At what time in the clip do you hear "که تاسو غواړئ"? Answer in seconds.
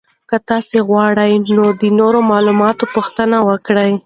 0.29-1.33